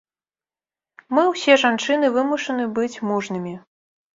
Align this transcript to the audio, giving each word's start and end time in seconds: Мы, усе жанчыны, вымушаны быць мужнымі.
Мы, 1.17 1.21
усе 1.33 1.53
жанчыны, 1.65 2.11
вымушаны 2.17 2.67
быць 2.81 3.01
мужнымі. 3.11 3.57